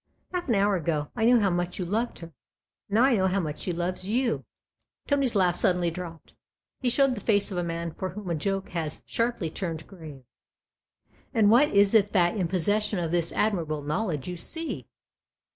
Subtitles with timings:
[0.33, 2.33] Half an hour ago I knew how much you loved her.
[2.89, 4.43] Now I know how much she loves you." IQ8 THE OTHER
[5.05, 6.33] HOUSE Tony's laugh suddenly dropped;
[6.79, 10.23] he showed the face of a man for whom a joke has sharply turned grave."
[11.35, 14.87] And what is it that, in possession of this admirable knowledge, you see